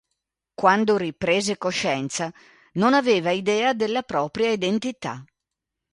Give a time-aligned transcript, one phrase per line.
[0.55, 2.33] Quando riprese coscienza,
[2.73, 5.23] non aveva idea della propria identità.